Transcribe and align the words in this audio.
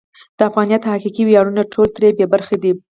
د 0.37 0.39
افغانیت 0.49 0.83
حقیقي 0.91 1.23
ویاړونه 1.25 1.61
ټول 1.73 1.87
ترې 1.95 2.09
بې 2.17 2.25
برخې 2.33 2.57
دي. 2.63 2.71